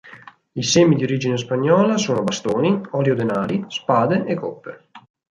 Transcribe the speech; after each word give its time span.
I 0.53 0.63
semi 0.63 0.95
di 0.95 1.03
origine 1.03 1.37
spagnola 1.37 1.95
sono 1.97 2.23
bastoni, 2.23 2.81
ori 2.93 3.11
o 3.11 3.13
denari, 3.13 3.63
spade 3.67 4.23
e 4.25 4.33
coppe. 4.33 4.87